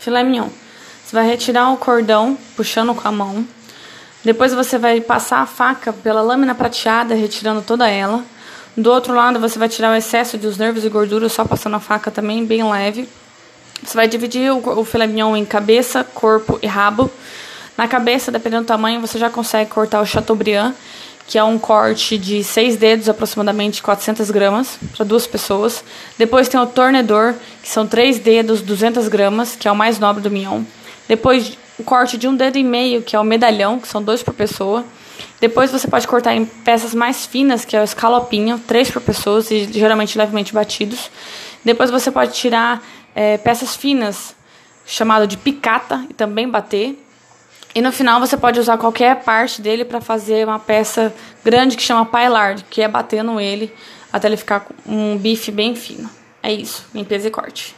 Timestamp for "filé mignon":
0.00-0.48, 14.86-15.36